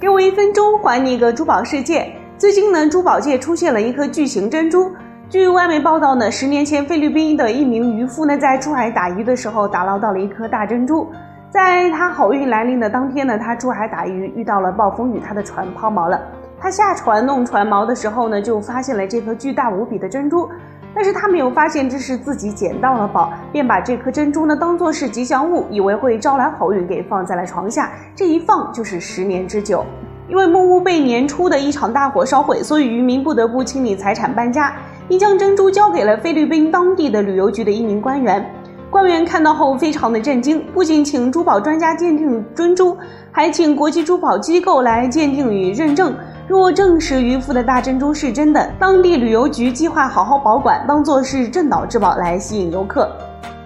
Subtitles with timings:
[0.00, 2.10] 给我一分钟，还你一个珠宝世界。
[2.38, 4.90] 最近呢，珠宝界出现了一颗巨型珍珠。
[5.28, 11.06] 据外媒报道呢，十年前菲律宾的一名渔夫呢，在出海打鱼的时候打捞到了一颗大珍珠。
[11.50, 16.18] 在他好运来临的当天呢，他出海打鱼遇到了暴风雨，他的船抛锚了。
[16.58, 20.48] 他下船弄船锚的时候呢，就发现了这颗巨大无比的珍珠。
[20.94, 27.92] 但是他没有发现这是自己捡到了宝，便把这颗珍珠呢当做是吉祥物，以为会招来好运，给放在了床下。
[28.14, 29.84] 这一放就是十年之久。
[30.28, 34.72] 因为木屋被年初的一场大火烧毁，所以渔民不得不清理财产搬家，
[35.08, 38.48] 并将珍珠交给了菲律宾当地的旅游局的一名官员。
[38.90, 42.98] 官员看到后非常的震惊，不仅请珠宝专家鉴定珍珠，
[43.30, 46.12] 还请国际珠宝机构来鉴定与认证。
[46.48, 53.08] 若证实渔夫的大珍珠是真的，当地旅游局计划好好保管，当做是镇岛之宝来吸引游客。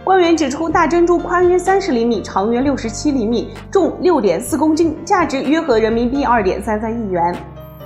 [0.04, 7.34] 官员指出，大珍珠宽约三十厘米，长约六十七厘米，重六点四公斤，价值约合人民币二点三三亿元。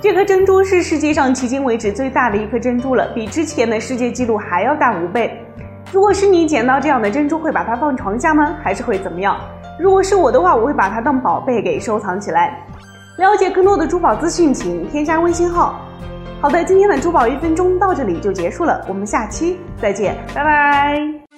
[0.01, 5.41] 这颗珍珠是世界上迄今为止最大的一颗珍珠了，比之前的世界纪录还要大五倍。
[5.91, 8.55] 如果是你捡到这样的珍珠，会把它放床下吗？
[8.61, 9.37] 还是会怎么样？
[9.79, 12.63] 如果是我的话，我会把它当宝贝给收藏起来。
[13.17, 15.79] 了解更多的珠宝资讯，请添加微信号。
[16.41, 21.28] 好的，今天的珠宝一分钟到这里就结束了，我们下期再见，拜拜。